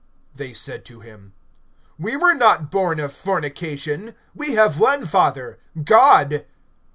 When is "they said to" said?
0.33-1.01